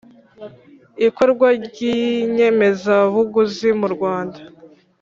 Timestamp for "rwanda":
3.93-4.39